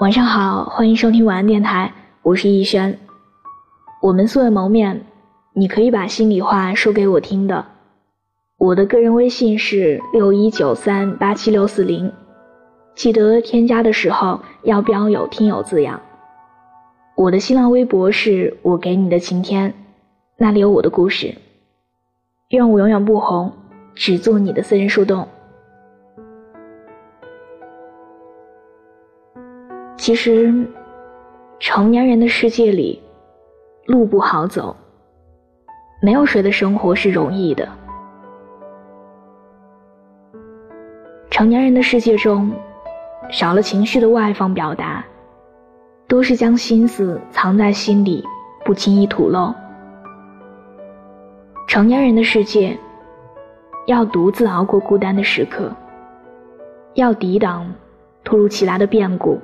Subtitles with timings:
[0.00, 2.96] 晚上好，欢迎收听晚安电台，我是逸轩。
[4.00, 5.04] 我们素未谋面，
[5.54, 7.64] 你可以把心里话说给我听的。
[8.58, 12.12] 我的个人微信是六一九三八七六四零，
[12.94, 16.00] 记得添加的时候要标有听友字样。
[17.16, 19.74] 我的新浪微博是我给你的晴天，
[20.36, 21.34] 那里有我的故事。
[22.50, 23.52] 愿我永远不红，
[23.96, 25.26] 只做你的私人树洞。
[30.08, 30.50] 其实，
[31.60, 32.98] 成年人的世界里，
[33.84, 34.74] 路不好走。
[36.00, 37.68] 没有谁的生活是容易的。
[41.28, 42.50] 成年人的世界中，
[43.28, 45.04] 少了情绪的外放表达，
[46.06, 48.24] 多是将心思藏在心里，
[48.64, 49.52] 不轻易吐露。
[51.66, 52.74] 成年人的世界，
[53.86, 55.70] 要独自熬过孤单的时刻，
[56.94, 57.70] 要抵挡
[58.24, 59.38] 突如其来的变故。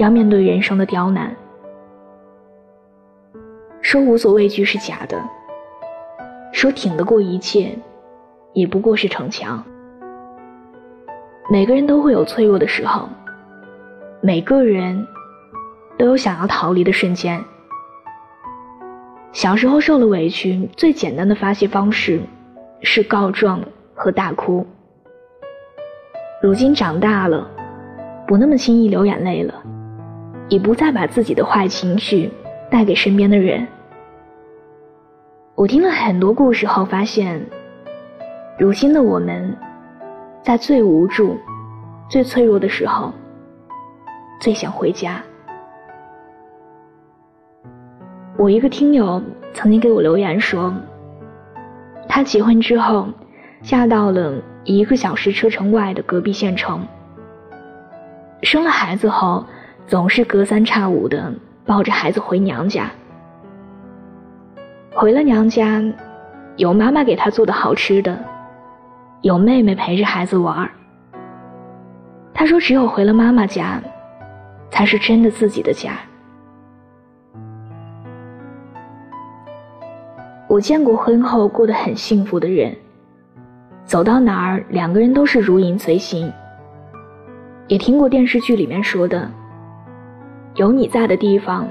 [0.00, 1.36] 要面对人生的刁难，
[3.82, 5.22] 说无所畏惧是假的，
[6.52, 7.78] 说挺得过一切，
[8.54, 9.62] 也不过是逞强。
[11.50, 13.10] 每个人都会有脆弱的时候，
[14.22, 15.06] 每个人
[15.98, 17.38] 都有想要逃离的瞬间。
[19.32, 22.22] 小时候受了委屈，最简单的发泄方式
[22.80, 23.60] 是告状
[23.94, 24.66] 和大哭。
[26.42, 27.46] 如今长大了，
[28.26, 29.62] 不那么轻易流眼泪了。
[30.50, 32.30] 也不再把自己的坏情绪
[32.70, 33.66] 带给身边的人。
[35.54, 37.40] 我听了很多故事后发现，
[38.58, 39.56] 如今的我们，
[40.42, 41.38] 在最无助、
[42.08, 43.12] 最脆弱的时候，
[44.40, 45.22] 最想回家。
[48.36, 49.22] 我一个听友
[49.54, 50.74] 曾经给我留言说，
[52.08, 53.06] 他结婚之后，
[53.62, 56.84] 嫁到了一个小时车程外的隔壁县城，
[58.42, 59.44] 生了孩子后。
[59.90, 61.34] 总是隔三差五的
[61.66, 62.88] 抱着孩子回娘家，
[64.92, 65.82] 回了娘家，
[66.54, 68.16] 有妈妈给他做的好吃的，
[69.22, 70.70] 有妹妹陪着孩子玩儿。
[72.32, 73.82] 他说：“只有回了妈妈家，
[74.70, 75.94] 才是真的自己的家。”
[80.46, 82.72] 我见过婚后过得很幸福的人，
[83.84, 86.32] 走到哪儿两个人都是如影随形。
[87.66, 89.28] 也听过电视剧里面说的。
[90.56, 91.66] 有你在的地方，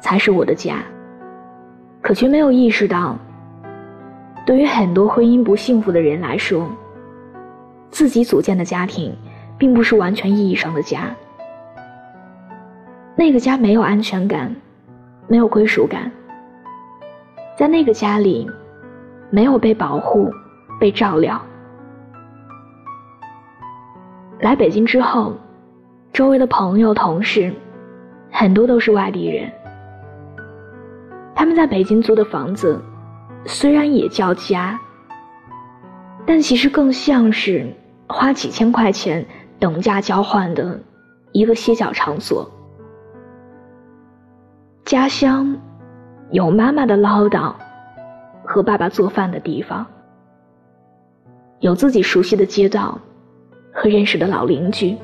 [0.00, 0.76] 才是我的家。
[2.00, 3.16] 可却没有意识到，
[4.46, 6.66] 对于很多婚姻不幸福的人来说，
[7.90, 9.14] 自己组建的家庭，
[9.58, 11.14] 并不是完全意义上的家。
[13.16, 14.54] 那个家没有安全感，
[15.28, 16.10] 没有归属感。
[17.58, 18.48] 在那个家里，
[19.28, 20.32] 没有被保护、
[20.78, 21.38] 被照料。
[24.38, 25.34] 来北京之后，
[26.14, 27.52] 周围的朋友、同事。
[28.32, 29.50] 很多都是外地人，
[31.34, 32.80] 他们在北京租的房子，
[33.44, 34.78] 虽然也叫家，
[36.24, 37.66] 但其实更像是
[38.08, 39.26] 花几千块钱
[39.58, 40.80] 等价交换的
[41.32, 42.50] 一个歇脚场所。
[44.84, 45.54] 家乡
[46.30, 47.52] 有妈妈的唠叨
[48.44, 49.86] 和爸爸做饭的地方，
[51.58, 52.98] 有自己熟悉的街道
[53.72, 54.96] 和认识的老邻居。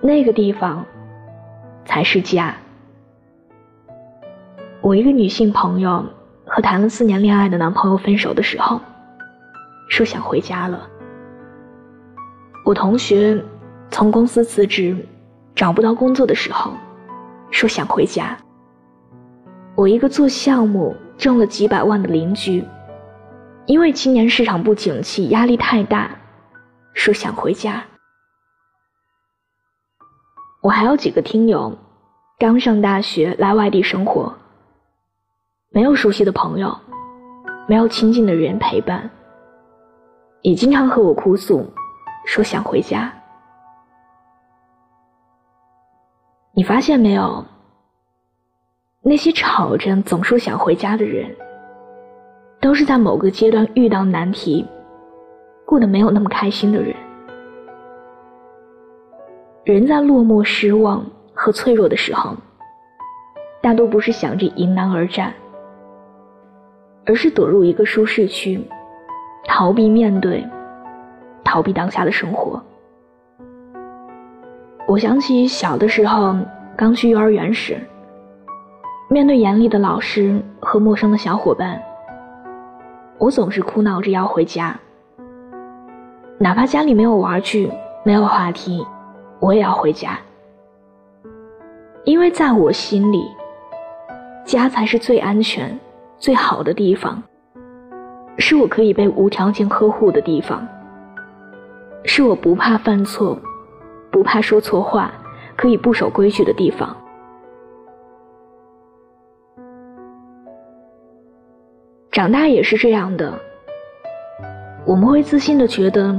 [0.00, 0.86] 那个地方。
[1.86, 2.54] 才是家。
[4.82, 6.04] 我一个女性朋友
[6.44, 8.80] 和谈了四年恋爱的男朋友分手的时候，
[9.88, 10.86] 说想回家了。
[12.64, 13.42] 我同学
[13.90, 14.96] 从公司辞职，
[15.54, 16.72] 找不到工作的时候，
[17.50, 18.36] 说想回家。
[19.74, 22.64] 我一个做项目挣了几百万的邻居，
[23.66, 26.10] 因为今年市场不景气，压力太大，
[26.92, 27.82] 说想回家。
[30.66, 31.72] 我还有几个听友，
[32.40, 34.34] 刚上大学来外地生活，
[35.70, 36.76] 没有熟悉的朋友，
[37.68, 39.08] 没有亲近的人陪伴，
[40.42, 41.64] 也经常和我哭诉，
[42.24, 43.12] 说想回家。
[46.52, 47.44] 你发现没有？
[49.02, 51.32] 那些吵着总说想回家的人，
[52.60, 54.66] 都是在某个阶段遇到难题，
[55.64, 56.92] 过得没有那么开心的人。
[59.66, 61.04] 人在落寞、失望
[61.34, 62.36] 和脆弱的时候，
[63.60, 65.34] 大多不是想着迎难而战，
[67.04, 68.64] 而是躲入一个舒适区，
[69.48, 70.46] 逃避面对，
[71.42, 72.62] 逃避当下的生活。
[74.86, 76.36] 我想起小的时候
[76.76, 77.76] 刚去幼儿园时，
[79.10, 81.82] 面对严厉的老师和陌生的小伙伴，
[83.18, 84.78] 我总是哭闹着要回家，
[86.38, 87.68] 哪怕家里没有玩具，
[88.04, 88.86] 没有话题。
[89.40, 90.18] 我也要回家。
[92.04, 93.24] 因为在我心里，
[94.44, 95.76] 家才是最安全、
[96.18, 97.22] 最好的地方，
[98.38, 100.66] 是我可以被无条件呵护的地方，
[102.04, 103.36] 是我不怕犯错、
[104.10, 105.12] 不怕说错话、
[105.56, 106.96] 可以不守规矩的地方。
[112.12, 113.34] 长大也是这样的，
[114.86, 116.16] 我们会自信的觉得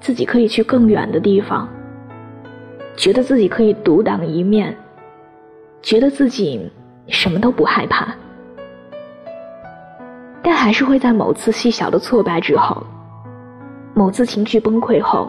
[0.00, 1.68] 自己可以去更远的地方，
[2.96, 4.76] 觉得自己可以独当一面。
[5.80, 6.70] 觉得自己
[7.08, 8.14] 什么都不害怕，
[10.40, 12.86] 但还是会在某次细小的挫败之后，
[13.92, 15.28] 某次情绪崩溃后，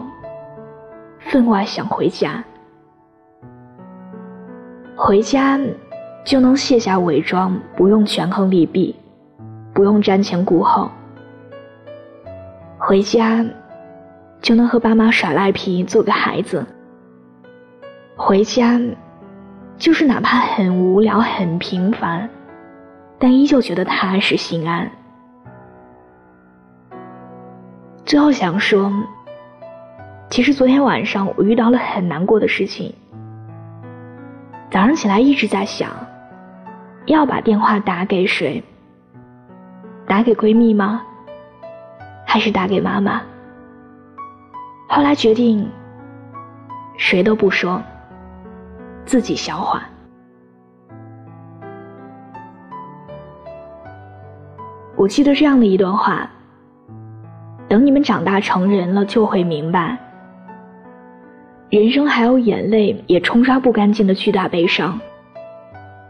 [1.18, 2.44] 分外想回家。
[4.94, 5.58] 回家
[6.24, 8.94] 就能卸下伪装，不用权衡利弊，
[9.74, 10.88] 不用瞻前顾后。
[12.78, 13.44] 回家
[14.40, 16.64] 就能和爸妈耍赖皮，做个孩子。
[18.16, 18.80] 回家。
[19.76, 22.30] 就是哪怕很无聊、很平凡，
[23.18, 24.88] 但依旧觉得踏实心安。
[28.04, 28.92] 最后想说，
[30.30, 32.94] 其实昨天晚上我遇到了很难过的事情。
[34.70, 35.90] 早上起来一直在想，
[37.06, 38.62] 要把电话打给谁？
[40.06, 41.02] 打给闺蜜吗？
[42.24, 43.20] 还是打给妈妈？
[44.88, 45.68] 后来决定，
[46.96, 47.82] 谁都不说。
[49.04, 49.82] 自己消化。
[54.96, 56.30] 我记得这样的一段话：
[57.68, 59.98] 等你们长大成人了，就会明白，
[61.68, 64.98] 人生还有眼泪也冲刷不干净的巨大悲伤，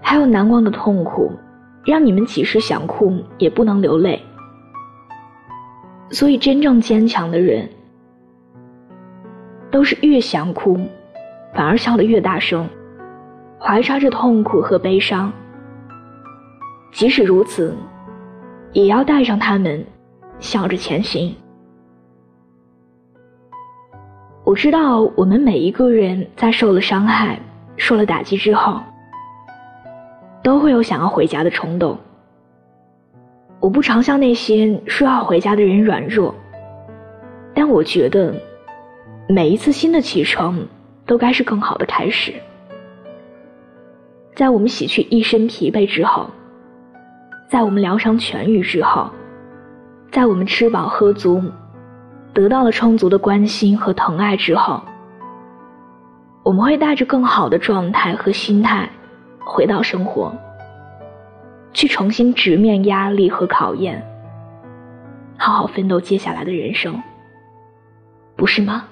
[0.02, 1.32] 还有难忘的痛苦，
[1.84, 4.22] 让你们几时想哭也不能流泪。
[6.10, 7.68] 所以，真正坚强的人，
[9.70, 10.78] 都是越想哭，
[11.54, 12.68] 反而笑得越大声。
[13.66, 15.32] 怀揣着痛苦和悲伤，
[16.92, 17.74] 即使如此，
[18.74, 19.82] 也要带上他们，
[20.38, 21.34] 笑着前行。
[24.44, 27.40] 我知道，我们每一个人在受了伤害、
[27.78, 28.78] 受了打击之后，
[30.42, 31.98] 都会有想要回家的冲动。
[33.60, 36.34] 我不常向那些说要回家的人软弱，
[37.54, 38.34] 但我觉得，
[39.26, 40.68] 每一次新的启程，
[41.06, 42.34] 都该是更好的开始。
[44.34, 46.28] 在我们洗去一身疲惫之后，
[47.48, 49.08] 在我们疗伤痊愈之后，
[50.10, 51.40] 在我们吃饱喝足，
[52.32, 54.82] 得到了充足的关心和疼爱之后，
[56.42, 58.90] 我们会带着更好的状态和心态
[59.38, 60.34] 回到生活，
[61.72, 64.04] 去重新直面压力和考验，
[65.38, 67.00] 好好奋斗接下来的人生，
[68.34, 68.84] 不是吗？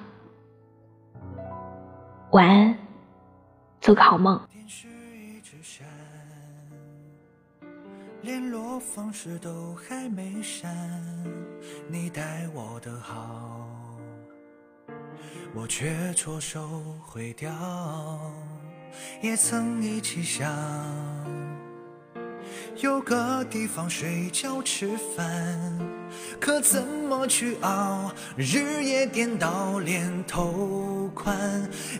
[2.31, 2.75] 晚安，
[3.81, 4.41] 做个好梦。
[8.23, 10.73] 联络方式都还没删，
[11.89, 13.69] 你待我的好，
[15.53, 17.53] 我却错手毁掉。
[19.21, 20.49] 也曾一起想，
[22.81, 25.59] 有个地方睡觉吃饭。
[26.39, 28.11] 可怎么去熬？
[28.37, 31.37] 日夜颠倒，连头款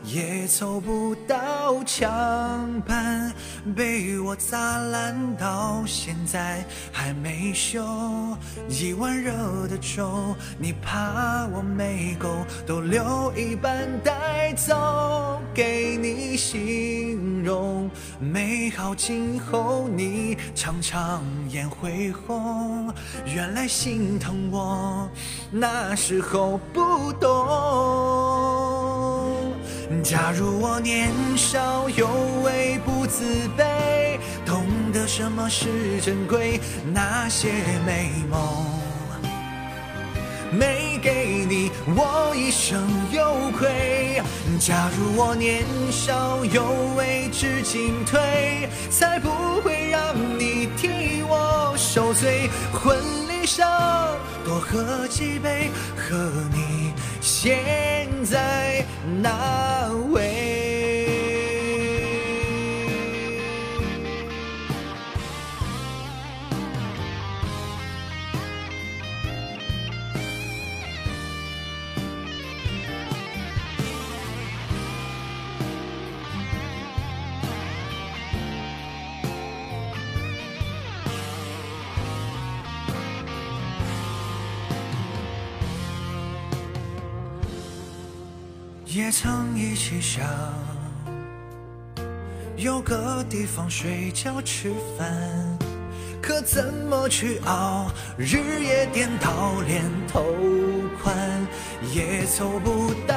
[0.05, 3.33] 也凑不到墙板，
[3.77, 7.87] 被我砸烂到现在还没修。
[8.69, 9.33] 一碗热
[9.69, 12.29] 的粥，你怕我没够，
[12.67, 17.12] 都留一半带走给你形
[18.21, 22.93] 美好今后你常常眼会红，
[23.27, 23.67] 原来。
[23.73, 25.09] 心疼我，
[25.51, 27.27] 那时候不懂。
[30.05, 32.07] 假如我年少有
[32.45, 33.25] 为不自
[33.57, 36.61] 卑，懂得什么是珍贵，
[36.93, 37.51] 那些
[37.87, 38.39] 美梦
[40.53, 44.23] 没给你，我一生有愧。
[44.61, 46.63] 假如我年少有
[46.97, 52.49] 为知进退，才不会让你替我受罪。
[52.73, 52.97] 婚
[53.29, 53.33] 礼。
[53.45, 56.15] 上多喝几杯，和
[56.55, 58.85] 你现在
[59.21, 59.29] 那
[88.95, 90.23] 也曾一起想，
[92.57, 95.09] 有个地方睡觉吃饭，
[96.21, 97.91] 可怎么去熬？
[98.19, 100.23] 日夜颠倒，连头
[101.03, 101.17] 宽
[101.95, 103.17] 也凑不到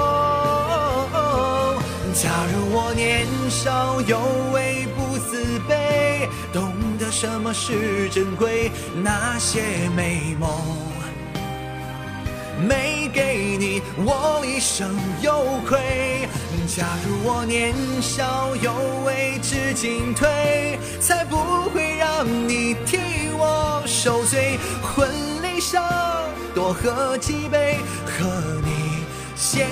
[2.13, 4.19] 假如我年少有
[4.53, 8.69] 为不自卑，懂得什么是珍贵，
[9.01, 9.61] 那些
[9.95, 10.49] 美梦。
[12.67, 16.27] 没给你，我一生有愧。
[16.67, 18.73] 假如我年少有
[19.05, 21.37] 为，知进退，才不
[21.69, 22.99] 会让你替
[23.33, 24.59] 我受罪。
[24.83, 25.09] 婚
[25.41, 25.81] 礼上
[26.53, 28.25] 多喝几杯，和
[28.63, 29.67] 你现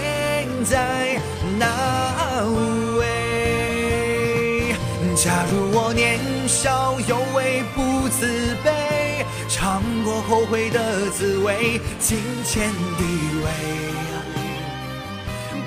[0.64, 1.20] 在
[1.58, 1.66] 哪
[2.98, 4.76] 位？
[5.16, 13.04] 假如我年少有为不自卑，尝过后悔的滋味，金钱地
[13.44, 13.48] 位。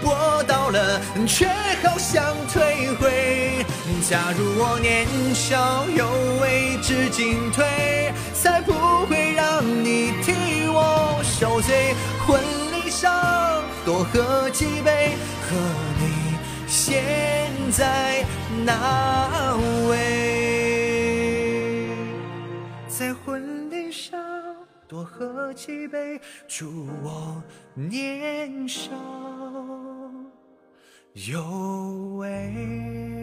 [0.02, 1.46] 搏到了，却
[1.82, 3.64] 好想退回。
[4.08, 6.08] 假如我年少有
[6.40, 8.72] 为，知进退，才不
[9.06, 10.32] 会让你替
[10.66, 11.94] 我受罪。
[12.26, 12.61] 婚礼
[13.02, 15.56] 上多喝几杯，和
[15.98, 17.02] 你现
[17.72, 18.24] 在
[18.64, 19.56] 那
[19.90, 21.88] 位？
[22.86, 24.16] 在婚礼上
[24.86, 27.42] 多喝几杯，祝我
[27.74, 28.92] 年少。
[31.12, 31.42] 有
[32.18, 33.21] 为。